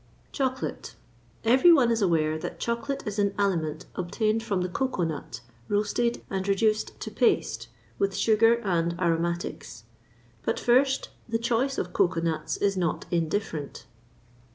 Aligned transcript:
CHOCOLATE. 0.31 0.95
Every 1.43 1.71
one 1.71 1.91
is 1.91 2.01
aware 2.01 2.35
that 2.39 2.59
chocolate 2.59 3.03
is 3.05 3.19
an 3.19 3.35
aliment 3.37 3.85
obtained 3.93 4.41
from 4.41 4.61
the 4.61 4.67
cocoa 4.67 5.03
nut, 5.03 5.41
roasted 5.67 6.23
and 6.27 6.47
reduced 6.47 6.99
to 7.01 7.11
paste, 7.11 7.67
with 7.99 8.15
sugar 8.15 8.55
and 8.63 8.99
aromatics. 8.99 9.83
But 10.41 10.59
first, 10.59 11.09
the 11.29 11.37
choice 11.37 11.77
of 11.77 11.93
cocoa 11.93 12.21
nuts 12.21 12.57
is 12.57 12.75
not 12.75 13.05
indifferent. 13.11 13.85